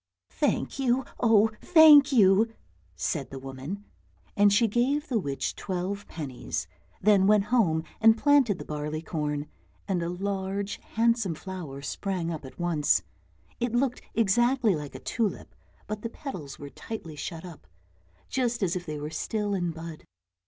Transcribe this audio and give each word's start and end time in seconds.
"Thank 0.31 0.79
you, 0.79 1.05
oh, 1.19 1.51
thank 1.61 2.11
you!" 2.11 2.51
said 2.95 3.29
the 3.29 3.37
woman, 3.37 3.85
and 4.35 4.51
she 4.51 4.67
gave 4.67 5.07
the 5.09 5.19
witch 5.19 5.55
twelve 5.55 6.07
pennies, 6.07 6.65
then 7.03 7.27
went 7.27 7.43
home 7.53 7.83
and 7.99 8.17
planted 8.17 8.57
the 8.57 8.65
barleycorn, 8.65 9.45
and 9.87 10.01
a 10.01 10.09
large, 10.09 10.77
handsome 10.95 11.35
flower 11.35 11.83
sprang 11.83 12.31
up 12.31 12.45
at 12.45 12.57
once; 12.59 13.03
it 13.59 13.73
looked 13.75 14.01
exactly 14.15 14.75
like 14.75 14.95
a 14.95 14.99
tulip, 14.99 15.53
but 15.85 16.01
the 16.01 16.09
petals 16.09 16.57
were 16.57 16.71
tightly 16.71 17.15
shut 17.15 17.45
up, 17.45 17.67
just 18.27 18.63
as 18.63 18.75
if 18.75 18.87
they 18.87 18.99
were 18.99 19.11
still 19.11 19.53
in 19.53 19.69
bud. 19.69 20.03